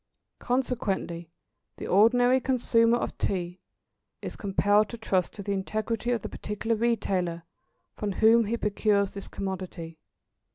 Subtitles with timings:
[0.39, 1.29] Consequently,
[1.77, 3.59] the ordinary consumer of Tea
[4.19, 7.43] is compelled to trust to the integrity of the particular retailer
[7.93, 9.99] from whom he procures this commodity.